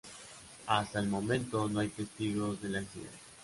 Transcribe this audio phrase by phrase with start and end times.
[0.65, 3.19] Hasta el momento no hay testigos del accidente.